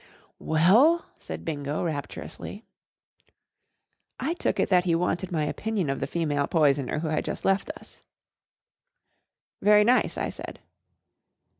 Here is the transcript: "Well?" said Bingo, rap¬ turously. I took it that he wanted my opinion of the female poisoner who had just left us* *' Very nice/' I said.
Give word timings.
"Well?" 0.55 1.05
said 1.19 1.45
Bingo, 1.45 1.83
rap¬ 1.85 2.07
turously. 2.07 2.63
I 4.19 4.33
took 4.33 4.59
it 4.59 4.67
that 4.69 4.85
he 4.85 4.95
wanted 4.95 5.31
my 5.31 5.43
opinion 5.45 5.91
of 5.91 5.99
the 5.99 6.07
female 6.07 6.47
poisoner 6.47 6.97
who 7.01 7.09
had 7.09 7.23
just 7.23 7.45
left 7.45 7.69
us* 7.77 8.01
*' 8.83 9.61
Very 9.61 9.83
nice/' 9.83 10.17
I 10.17 10.29
said. 10.31 10.59